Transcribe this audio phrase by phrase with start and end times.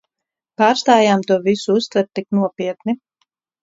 [0.61, 3.01] Pārstājam to visu uztvert tik nopietni.